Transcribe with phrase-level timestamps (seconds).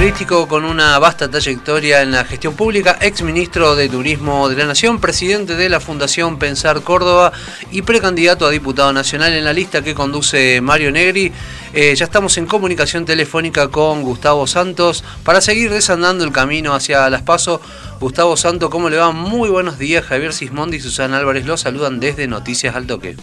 [0.00, 4.64] político con una vasta trayectoria en la gestión pública, ex ministro de Turismo de la
[4.64, 7.32] Nación, presidente de la Fundación Pensar Córdoba
[7.70, 11.30] y precandidato a diputado nacional en la lista que conduce Mario Negri.
[11.74, 17.10] Eh, ya estamos en comunicación telefónica con Gustavo Santos para seguir desandando el camino hacia
[17.10, 17.60] Las Paso.
[18.00, 19.12] Gustavo Santos, ¿cómo le va?
[19.12, 20.06] Muy buenos días.
[20.06, 23.16] Javier Sismondi y Susana Álvarez lo saludan desde Noticias al Toque.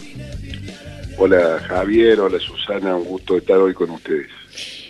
[1.20, 4.28] Hola Javier, hola Susana, un gusto estar hoy con ustedes.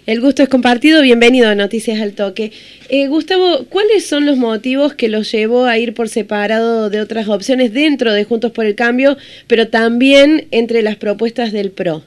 [0.05, 1.01] El gusto es compartido.
[1.01, 2.53] Bienvenido a Noticias al Toque.
[2.91, 7.29] Eh, Gustavo, ¿cuáles son los motivos que los llevó a ir por separado de otras
[7.29, 12.03] opciones dentro de Juntos por el Cambio, pero también entre las propuestas del PRO?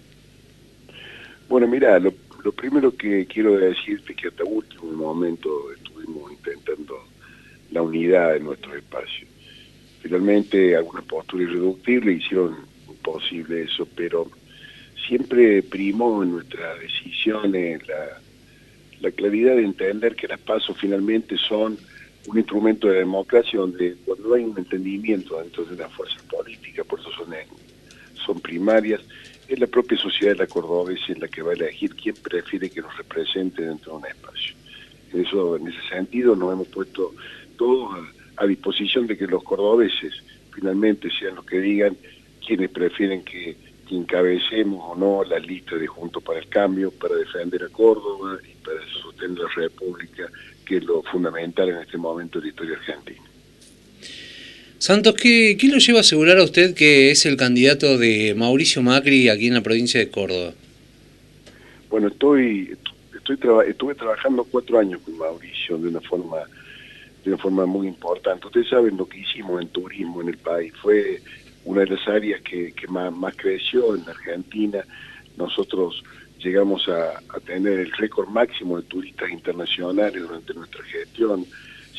[1.49, 2.13] Bueno, mira, lo,
[2.55, 6.95] primero que quiero decirte es que hasta último momento estuvimos intentando
[7.71, 9.25] la unidad en nuestro espacio.
[10.03, 12.69] Finalmente, algunas posturas irreductibles hicieron
[13.01, 14.29] imposible eso, pero
[15.07, 21.77] siempre primó en nuestras decisiones la, claridad de entender que las pasos finalmente son
[22.27, 26.99] un instrumento de democracia donde cuando hay un entendimiento dentro de una fuerza política, por
[26.99, 27.33] eso son,
[28.25, 29.01] son primarias,
[29.47, 32.69] es la propia sociedad de la cordobesa en la que va a elegir quién prefiere
[32.69, 34.55] que nos represente dentro de un espacio.
[35.13, 37.13] En, eso, en ese sentido nos hemos puesto
[37.57, 40.13] todos a disposición de que los cordobeses
[40.53, 41.97] finalmente sean los que digan
[42.45, 43.55] quienes prefieren que
[43.89, 48.55] encabecemos o no la lista de Juntos para el Cambio para defender a Córdoba y
[48.63, 50.29] para sostener la República,
[50.65, 53.21] que es lo fundamental en este momento de la historia argentina.
[54.77, 58.81] Santos, ¿qué, ¿qué lo lleva a asegurar a usted que es el candidato de Mauricio
[58.81, 60.53] Macri aquí en la provincia de Córdoba?
[61.89, 62.75] Bueno, estoy,
[63.13, 66.37] estoy estuve trabajando cuatro años con Mauricio de una forma
[67.23, 68.47] de una forma muy importante.
[68.47, 70.73] Ustedes saben lo que hicimos en turismo en el país.
[70.81, 71.21] Fue
[71.65, 74.83] una de las áreas que, más, creció en Argentina.
[75.37, 76.03] Nosotros
[76.39, 81.45] llegamos a, tener el récord máximo de turistas internacionales durante nuestra gestión,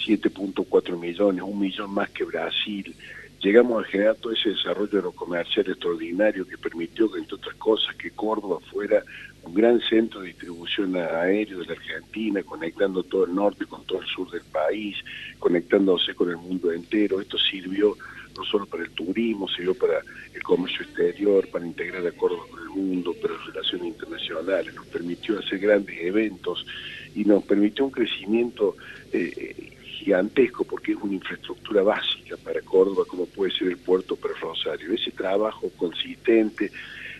[0.06, 2.94] 7.4 millones, un millón más que Brasil.
[3.42, 7.56] Llegamos a generar todo ese desarrollo de lo comercial extraordinario que permitió que, entre otras
[7.56, 9.02] cosas, que Córdoba fuera
[9.42, 14.00] un gran centro de distribución aéreo de la Argentina, conectando todo el norte con todo
[14.00, 14.96] el sur del país,
[15.40, 17.20] conectándose con el mundo entero.
[17.20, 17.96] Esto sirvió
[18.36, 22.60] no solo para el turismo, sino para el comercio exterior, para integrar de acuerdo con
[22.60, 26.64] el mundo, para relaciones internacionales, nos permitió hacer grandes eventos
[27.16, 28.76] y nos permitió un crecimiento
[29.12, 29.72] eh,
[30.02, 34.92] gigantesco porque es una infraestructura básica para Córdoba como puede ser el puerto para Rosario.
[34.92, 36.70] Ese trabajo consistente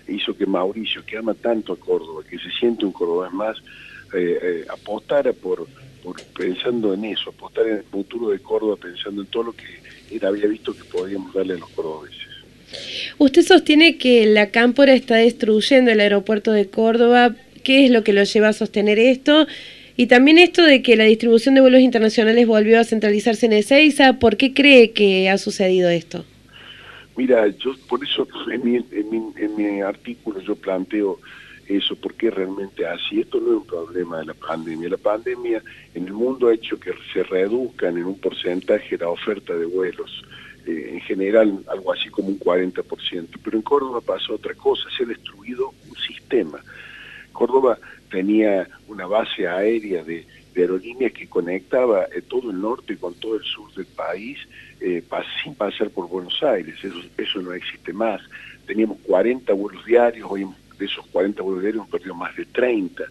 [0.09, 3.59] hizo que Mauricio, que ama tanto a Córdoba, que se siente un Córdoba más,
[4.15, 5.67] eh, eh, apostara por,
[6.03, 9.65] por pensando en eso, apostar en el futuro de Córdoba, pensando en todo lo que
[10.11, 12.19] él había visto que podíamos darle a los cordobeses.
[13.19, 17.35] Usted sostiene que la cámpora está destruyendo el aeropuerto de Córdoba.
[17.63, 19.47] ¿Qué es lo que lo lleva a sostener esto?
[19.97, 24.19] Y también esto de que la distribución de vuelos internacionales volvió a centralizarse en Ezeiza,
[24.19, 26.25] ¿por qué cree que ha sucedido esto?
[27.17, 31.19] Mira, yo por eso en mi, en mi artículo yo planteo
[31.69, 33.21] eso, porque realmente así.
[33.21, 34.89] Esto no es un problema de la pandemia.
[34.89, 35.63] La pandemia
[35.95, 40.23] en el mundo ha hecho que se reduzcan en un porcentaje la oferta de vuelos.
[40.67, 43.29] Eh, en general algo así como un 40%.
[43.43, 46.61] Pero en Córdoba pasó otra cosa, se ha destruido un sistema.
[47.33, 47.79] Córdoba
[48.13, 50.25] tenía una base aérea de,
[50.55, 54.39] aerolíneas que conectaba eh, todo el norte con todo el sur del país
[54.81, 55.03] eh,
[55.43, 56.77] sin pasar por Buenos Aires.
[56.85, 58.21] Eso, eso no existe más.
[58.67, 60.47] Teníamos 40 vuelos diarios, hoy
[60.79, 63.03] de esos 40 vuelos hemos perdido más de 30.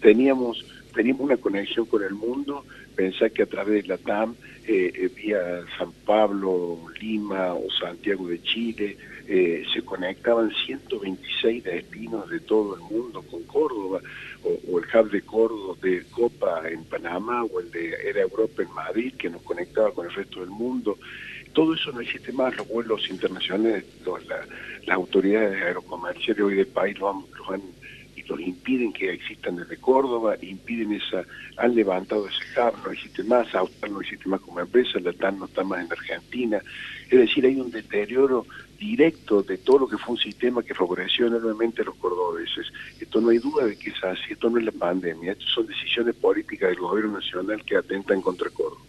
[0.00, 2.64] Teníamos, teníamos una conexión con el mundo,
[2.94, 4.34] pensar que a través de la TAM,
[4.66, 8.96] eh, eh, vía San Pablo, Lima o Santiago de Chile,
[9.26, 14.00] eh, se conectaban 126 destinos de todo el mundo con Córdoba,
[14.42, 18.72] o, el hub de Córdoba, de Copa en Panamá, o el de Era Europa en
[18.72, 20.98] Madrid, que nos conectaba con el resto del mundo.
[21.52, 23.84] Todo eso no existe más, los vuelos internacionales,
[24.86, 27.62] las autoridades aerocomerciales hoy del país lo han, han
[28.38, 31.24] impiden que existan desde Córdoba, impiden esa,
[31.56, 35.38] han levantado ese hub, no existe más, Austral no existe más como empresa, la TAN
[35.38, 36.62] no está más en Argentina,
[37.10, 38.46] es decir, hay un deterioro
[38.78, 42.66] directo de todo lo que fue un sistema que favoreció enormemente a los cordobeses.
[42.98, 45.66] Esto no hay duda de que es así, esto no es la pandemia, esto son
[45.66, 48.80] decisiones políticas del gobierno nacional que atentan contra Córdoba.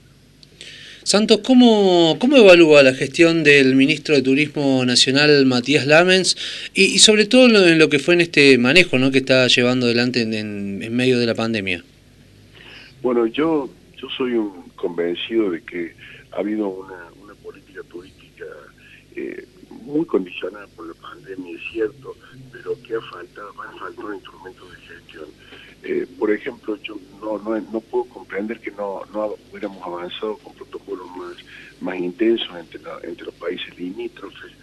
[1.03, 6.38] Santos, ¿cómo, ¿cómo evalúa la gestión del ministro de Turismo Nacional, Matías Lamens,
[6.75, 9.09] y, sobre todo en lo que fue en este manejo ¿no?
[9.09, 11.83] que está llevando adelante en, medio de la pandemia?
[13.01, 13.68] Bueno, yo,
[13.98, 15.95] yo soy un convencido de que
[16.33, 16.95] ha habido una,
[17.42, 18.45] política turística
[19.15, 19.45] eh,
[19.83, 22.15] muy condicionada por la pandemia, es cierto,
[22.51, 24.80] pero que ha faltado, han faltado instrumentos de.
[25.91, 30.53] Eh, por ejemplo, yo no, no, no puedo comprender que no, no hubiéramos avanzado con
[30.53, 31.35] protocolos más,
[31.81, 34.53] más intensos entre, entre los países limítrofes,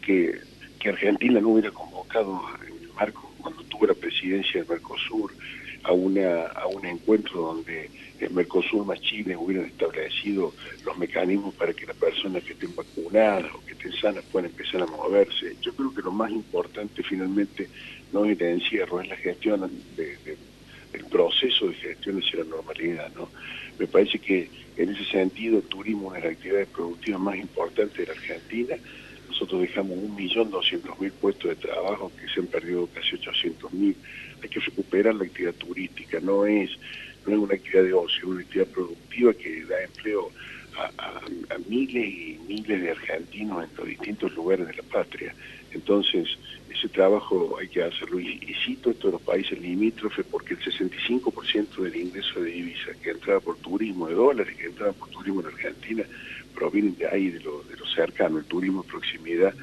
[0.00, 0.40] que,
[0.80, 5.30] que Argentina no hubiera convocado en el marco, cuando tuvo la presidencia del Mercosur,
[5.82, 10.54] a, una, a un encuentro donde el Mercosur más Chile hubieran establecido
[10.86, 14.80] los mecanismos para que las personas que estén vacunadas o que estén sanas puedan empezar
[14.80, 15.54] a moverse.
[15.60, 17.68] Yo creo que lo más importante finalmente
[18.10, 20.16] no es el encierro, es la gestión de,
[20.92, 23.12] el proceso de gestión hacia la normalidad.
[23.14, 23.28] ¿no?
[23.78, 27.36] Me parece que en ese sentido el turismo es una de las actividades productivas más
[27.36, 28.76] importantes de la Argentina.
[29.28, 33.94] Nosotros dejamos 1.200.000 puestos de trabajo que se han perdido casi 800.000.
[34.42, 36.70] Hay que recuperar la actividad turística, no es,
[37.26, 40.30] no es una actividad de ocio, es una actividad productiva que da empleo
[40.78, 41.20] a,
[41.68, 45.34] miles y miles de argentinos en los distintos lugares de la patria.
[45.72, 46.28] Entonces,
[46.70, 48.20] ese trabajo hay que hacerlo.
[48.20, 53.10] Y, cito esto de los países limítrofes porque el 65% del ingreso de divisas que
[53.10, 56.04] entraba por turismo, de dólares que entraba por turismo en Argentina,
[56.54, 59.54] provienen de ahí, de lo, de lo cercano, el turismo proximidad.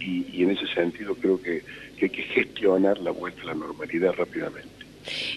[0.00, 1.62] Y, en ese sentido creo que,
[2.02, 4.68] hay que gestionar la vuelta a la normalidad rápidamente.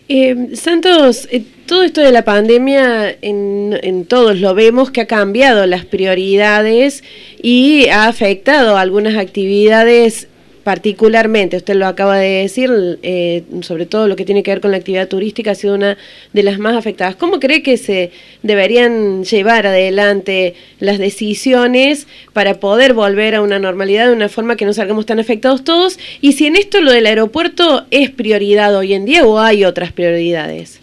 [0.07, 5.07] Eh, Santos, eh, todo esto de la pandemia en, en, todos lo vemos que ha
[5.07, 7.03] cambiado las prioridades
[7.41, 10.27] y ha afectado algunas actividades
[10.67, 12.69] particularmente, usted lo acaba de decir,
[13.01, 15.97] eh, sobre todo lo que tiene que ver con la actividad turística, ha sido una
[16.33, 17.15] de las más afectadas.
[17.15, 18.11] ¿Cómo cree que se
[18.43, 24.65] deberían llevar adelante las decisiones para poder volver a una normalidad de una forma que
[24.65, 25.99] no salgamos tan afectados todos?
[26.19, 29.93] Y si en esto lo del aeropuerto es prioridad hoy en día o hay otras
[29.93, 30.81] prioridades.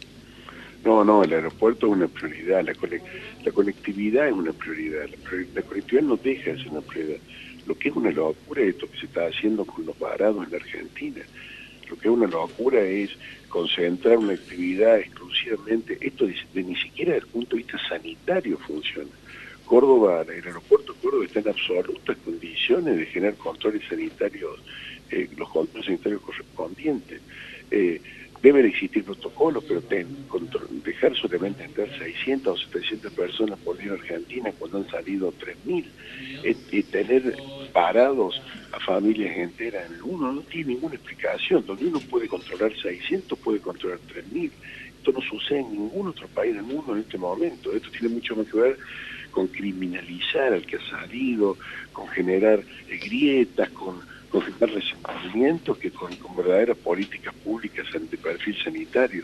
[0.83, 2.73] No, no, el aeropuerto es una prioridad, la,
[3.45, 7.19] la conectividad es una prioridad, la, la conectividad no deja de ser una prioridad
[7.67, 10.51] lo que es una locura es esto que se está haciendo con los varados en
[10.53, 11.23] la Argentina.
[11.89, 13.11] Lo que es una locura es
[13.49, 19.11] concentrar una actividad exclusivamente, esto de, ni siquiera desde el punto de vista sanitario funciona.
[19.65, 24.61] Córdoba, el aeropuerto de Córdoba está en absolutas condiciones de generar controles sanitarios,
[25.11, 27.21] eh, los controles sanitarios correspondientes.
[27.71, 28.01] Eh,
[28.45, 29.83] deben existir protocolos, pero
[30.85, 35.87] dejar solamente entrar 600 o 700 personas por día en Argentina cuando han salido 3.000
[36.71, 37.39] y tener
[37.73, 38.43] parados
[38.73, 41.65] a familias enteras en uno no tiene ninguna explicación.
[41.65, 44.51] Donde uno puede controlar 600, puede controlar 3.000.
[44.99, 47.73] Esto no sucede en ningún otro país del mundo en este momento.
[47.73, 48.79] Esto tiene mucho más que ver
[49.31, 51.57] con criminalizar al que ha salido,
[51.95, 54.03] con generar grietas, con
[54.35, 59.23] con resentimientos que con, verdaderas políticas públicas de perfil sanitario.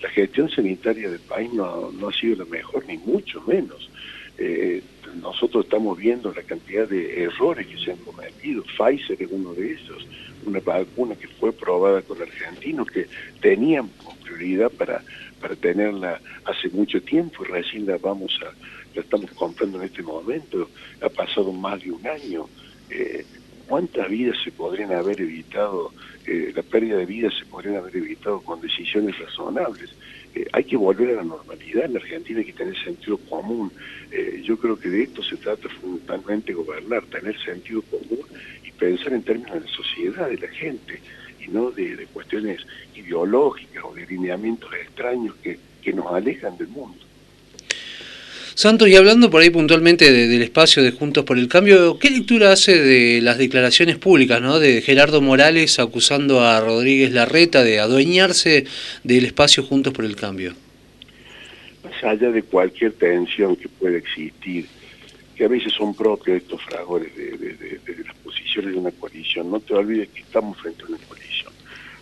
[0.00, 3.90] La gestión sanitaria del país no, no ha sido la mejor, ni mucho menos.
[4.38, 4.82] Eh,
[5.20, 8.62] nosotros estamos viendo la cantidad de errores que se han cometido.
[8.62, 10.06] Pfizer es uno de esos,
[10.46, 13.08] una vacuna que fue probada con argentinos que
[13.40, 13.90] tenían
[14.22, 15.02] prioridad para,
[15.40, 18.52] para tenerla hace mucho tiempo y recién la vamos a,
[18.94, 20.68] la estamos comprando en este momento.
[21.00, 22.48] Ha pasado más de un año.
[22.90, 23.24] Eh,
[23.66, 25.92] ¿Cuántas vidas se podrían haber evitado,
[26.26, 29.90] eh, la pérdida de vidas se podrían haber evitado con decisiones razonables?
[30.34, 33.72] Eh, hay que volver a la normalidad, en la Argentina hay que tener sentido común.
[34.10, 38.26] Eh, yo creo que de esto se trata fundamentalmente gobernar, tener sentido común
[38.66, 41.00] y pensar en términos de la sociedad, de la gente,
[41.40, 42.60] y no de, cuestiones
[42.94, 47.11] ideológicas o de lineamientos extraños que nos alejan del mundo.
[48.54, 52.52] Santos, y hablando por ahí puntualmente del espacio de Juntos por el Cambio, ¿qué lectura
[52.52, 54.58] hace de las declaraciones públicas ¿no?
[54.58, 58.66] de Gerardo Morales acusando a Rodríguez Larreta de adueñarse
[59.04, 60.52] del espacio Juntos por el Cambio?
[61.82, 64.66] Más allá de cualquier tensión que pueda existir,
[65.34, 69.60] que a veces son propios estos fragores de, de las posiciones de una coalición, no
[69.60, 71.52] te olvides que estamos frente a una coalición.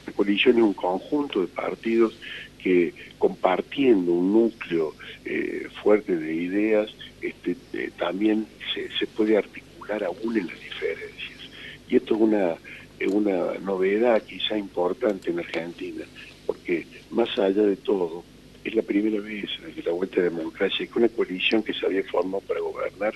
[0.04, 2.14] La coalición es un conjunto de partidos
[2.62, 6.90] que compartiendo un núcleo eh, fuerte de ideas,
[7.20, 11.40] este, eh, también se, puede articular aún en las diferencias.
[11.88, 12.54] Y esto es una,
[13.08, 16.04] una novedad quizá importante en Argentina,
[16.46, 18.24] porque más allá de todo,
[18.64, 22.02] es la primera vez desde la vuelta de democracia que una coalición que se había
[22.04, 23.14] formado para gobernar,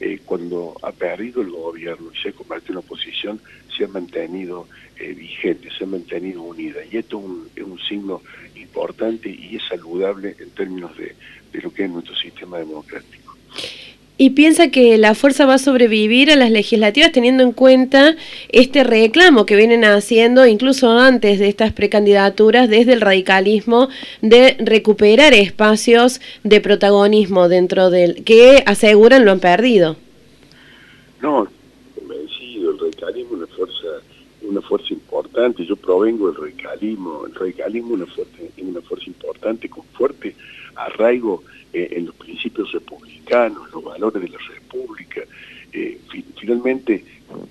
[0.00, 3.40] eh, cuando ha perdido el gobierno y se ha convertido en oposición,
[3.76, 4.68] se ha mantenido
[4.98, 6.80] vigente, se ha mantenido unida.
[6.90, 7.20] Y esto
[7.56, 8.22] es un signo
[8.54, 11.14] importante y es saludable en términos de,
[11.60, 13.36] lo que es nuestro sistema democrático.
[14.22, 18.14] ¿Y piensa que la fuerza va a sobrevivir a las legislativas teniendo en cuenta
[18.50, 23.88] este reclamo que vienen haciendo incluso antes de estas precandidaturas desde el radicalismo
[24.20, 29.96] de recuperar espacios de protagonismo dentro del que aseguran lo han perdido?
[31.20, 31.48] No,
[31.98, 33.88] convencido, el radicalismo es una fuerza
[34.42, 39.68] una fuerza importante, yo provengo del radicalismo, el radicalismo es una, fuerte, una fuerza importante
[39.68, 40.36] con fuerte
[40.76, 45.22] arraigo eh, en los principios republicanos, los valores de la república.
[45.72, 45.98] Eh,
[46.38, 47.04] finalmente,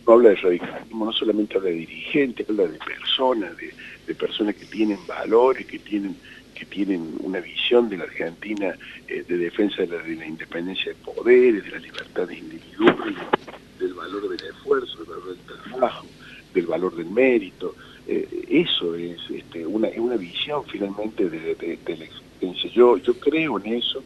[0.05, 3.73] no habla de radicalismo, no solamente habla de dirigentes, habla de personas, de,
[4.15, 6.17] personas que tienen valores, que tienen
[6.53, 8.75] que tienen una visión de la Argentina
[9.07, 13.15] eh, de defensa de la, independencia de poderes, de la libertad individual,
[13.79, 16.05] del valor del esfuerzo, del valor del trabajo,
[16.53, 17.73] del valor del mérito.
[18.05, 21.57] Eh, eso es este, una, una visión finalmente de,
[21.97, 22.69] la existencia.
[22.71, 24.03] Yo, yo creo en eso,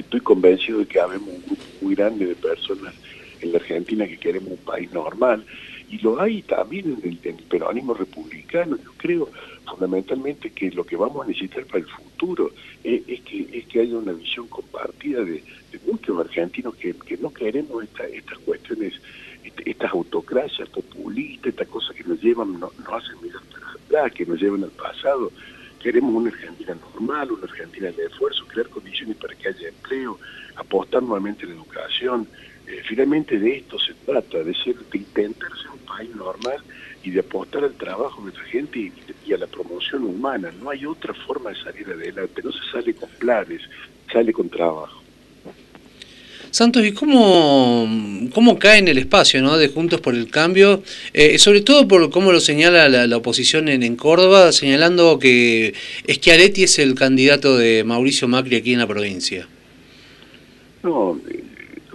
[0.00, 2.94] estoy convencido de que habemos un grupo muy grande de personas
[3.40, 5.44] en la Argentina que queremos un país normal,
[5.88, 8.76] y lo hay también en el, peronismo republicano.
[8.76, 9.28] Yo creo
[9.68, 12.50] fundamentalmente que lo que vamos a necesitar para el futuro
[12.82, 15.42] es, que, que haya una visión compartida de,
[15.86, 18.94] muchos argentinos que, no queremos estas cuestiones,
[19.44, 23.42] este, estas autocracias populistas, estas cosas que nos llevan, no, nos hacen mirar
[23.84, 25.30] atrás, que nos llevan al pasado.
[25.82, 30.18] Queremos una Argentina normal, una Argentina de esfuerzo, crear condiciones para que haya empleo,
[30.56, 32.28] apostar nuevamente en la educación,
[32.66, 36.58] eh, finalmente de esto se trata, de, ser, de intentar ser un país normal
[37.04, 38.92] y de apostar al trabajo de nuestra gente
[39.24, 40.50] y, a la promoción humana.
[40.60, 43.62] No hay otra forma de salir adelante, no se sale con planes,
[44.12, 45.05] sale con trabajo.
[46.56, 47.86] Santos, ¿y cómo,
[48.32, 49.58] cómo cae en el espacio ¿no?
[49.58, 50.82] de Juntos por el Cambio?
[51.12, 55.74] Eh, sobre todo por cómo lo señala la, oposición en, en, Córdoba, señalando que
[56.08, 59.46] Schiaretti es el candidato de Mauricio Macri aquí en la provincia.
[60.82, 61.20] No,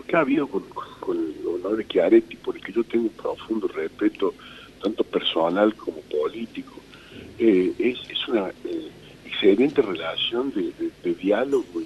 [0.07, 0.63] que ha habido con,
[1.09, 4.35] el honor de Chiaretti, por el que yo tengo un profundo respeto,
[4.83, 6.79] tanto personal como político,
[7.39, 8.89] eh, es, una eh,
[9.25, 11.81] excelente relación de, diálogo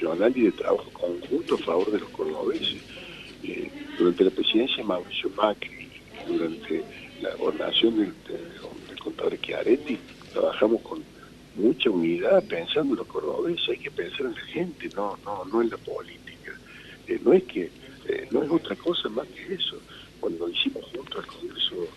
[0.00, 2.80] y de trabajo conjunto a favor de los cordobeses.
[3.42, 5.88] Eh, durante la presidencia de Mauricio Macri,
[6.26, 6.84] durante
[7.20, 9.98] la gobernación del, del, contador Chiaretti,
[10.32, 11.02] trabajamos con
[11.56, 15.62] mucha unidad pensando en los cordobeses, hay que pensar en la gente, no, no, no
[15.62, 16.52] en la política.
[17.08, 17.70] Eh, no es que
[18.06, 19.80] eh, no es otra cosa más que eso.
[20.20, 21.88] Cuando hicimos junto al Congreso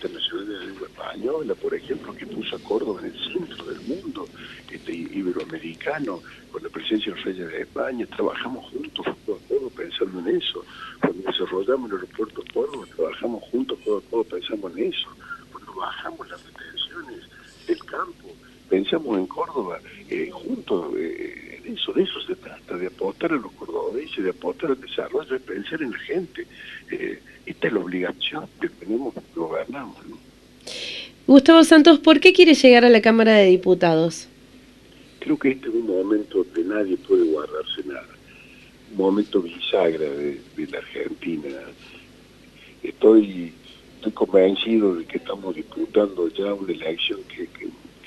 [0.00, 3.80] Internacional de la Lengua Española, por ejemplo, que puso a Córdoba en el centro del
[3.82, 4.26] mundo
[4.70, 10.36] este, iberoamericano, con la presencia del rey de España, trabajamos juntos, codo a pensando en
[10.36, 10.64] eso.
[11.00, 15.08] Cuando desarrollamos el aeropuerto Córdoba, trabajamos juntos, codo a codo, pensamos en eso.
[15.52, 17.28] Cuando bajamos las retenciones
[17.66, 18.28] del campo,
[18.70, 23.52] pensamos en Córdoba, eh, juntos, eh, eso, de eso se trata, de apostar a los
[23.90, 26.46] cordobeses, de apostar al desarrollo, de pensar en la gente.
[26.90, 29.96] Eh, esta es la obligación que tenemos que gobernamos.
[31.26, 34.28] Gustavo Santos, ¿por qué quiere llegar a la Cámara de Diputados?
[35.20, 38.08] Creo que este es un momento donde nadie puede guardarse nada,
[38.92, 41.48] un momento bisagra de, la Argentina.
[42.82, 43.52] Estoy,
[43.96, 47.46] estoy convencido de que estamos disputando ya una elección que,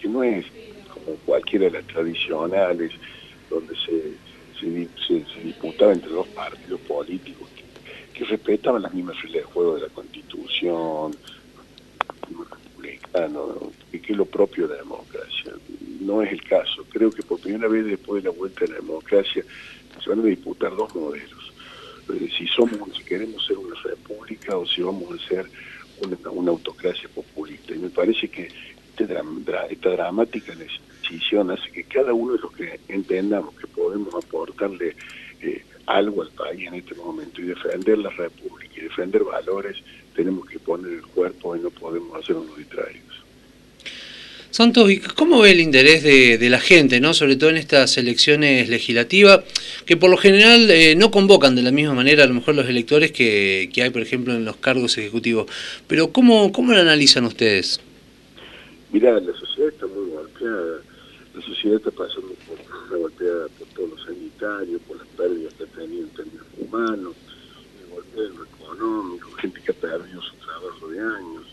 [0.01, 0.45] que no es
[0.89, 2.91] como cualquiera de las tradicionales,
[3.49, 4.13] donde se,
[5.07, 7.49] se, disputaba entre dos partidos políticos
[8.13, 11.13] que, respetaban las mismas reglas de juego de la Constitución,
[12.29, 15.53] republicano, y que es lo propio de la democracia.
[15.99, 16.85] No es el caso.
[16.89, 19.43] Creo que por primera vez después de la vuelta de la democracia
[20.01, 21.53] se van a disputar dos modelos.
[22.13, 25.45] Eh, si somos, si queremos ser una república o si vamos a ser
[26.01, 27.73] una, una autocracia populista.
[27.73, 28.49] Y me parece que
[28.97, 29.19] este
[29.69, 34.95] esta dramática decisión hace que cada uno de los que entendamos que podemos aportarle
[35.41, 39.77] eh, algo al país en este momento y defender la república y defender valores,
[40.15, 43.03] tenemos que poner el cuerpo y no podemos hacernos distraídos.
[44.51, 48.69] Santos, ¿y cómo ve el interés de, la gente, no sobre todo en estas elecciones
[48.69, 49.39] legislativas,
[49.87, 52.69] que por lo general eh, no convocan de la misma manera a lo mejor los
[52.69, 55.47] electores que, hay, por ejemplo, en los cargos ejecutivos?
[55.87, 57.79] Pero ¿cómo, cómo lo analizan ustedes?
[58.93, 60.77] Mira, la sociedad está muy golpeada,
[61.33, 65.63] la sociedad está pasando por una golpeada por todos los sanitarios, por las pérdidas que
[65.63, 67.15] ha tenido en términos humanos,
[67.81, 71.43] el golpeo en lo económico, gente que ha perdido su trabajo de años,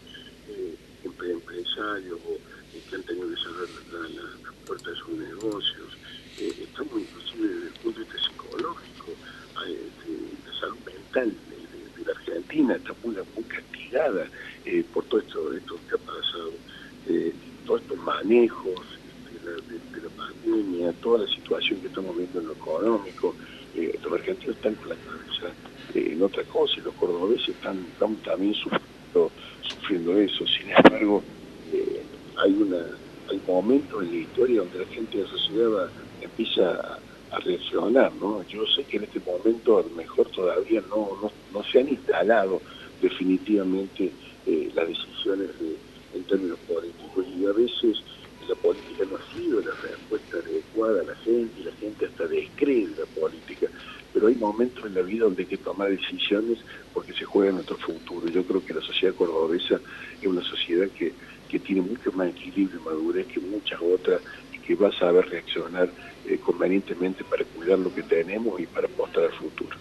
[0.51, 5.97] eh, empresarios eh, que han tenido que cerrar la, puerta de sus negocios.
[6.41, 9.07] Eh, estamos inclusive desde el punto de vista psicológico,
[9.65, 11.33] de, salud mental
[11.97, 14.29] de, la Argentina, está muy, muy castigada
[14.93, 16.53] por todo esto, esto que ha pasado
[17.09, 17.33] eh,
[17.67, 18.81] todos estos manejos
[19.45, 23.35] de la, pandemia, toda la situación que estamos viendo en lo económico,
[23.75, 24.97] eh, los argentinos están la
[25.95, 27.85] eh, en otra cosa y los cordobeses están,
[28.25, 29.31] también sufriendo,
[29.63, 30.45] sufriendo eso.
[30.47, 31.23] Sin embargo,
[31.73, 32.03] eh,
[32.37, 32.85] hay una
[33.31, 35.91] hay momentos en la historia donde la gente de la sociedad
[36.21, 36.99] empieza
[37.31, 38.43] a, reaccionar, ¿no?
[38.49, 41.89] Yo sé que en este momento a lo mejor todavía no, no, no se han
[41.89, 42.61] instalado
[43.01, 44.11] definitivamente
[44.47, 45.49] eh, las decisiones
[46.15, 47.27] en términos políticos.
[47.37, 48.03] Y a veces
[48.49, 52.27] la política no ha sido la respuesta adecuada a la gente y la gente hasta
[52.27, 53.69] descree la política.
[54.13, 56.59] Pero hay momentos en la vida donde hay que tomar decisiones
[56.93, 58.27] porque se juega nuestro futuro.
[58.29, 59.81] Yo creo que la sociedad cordobesa
[60.21, 61.13] es una sociedad que,
[61.49, 64.21] que tiene mucho más equilibrio y madurez que muchas otras
[64.53, 65.91] y que va a saber reaccionar
[66.25, 69.81] eh, convenientemente para cuidar lo que tenemos y para apostar al futuro.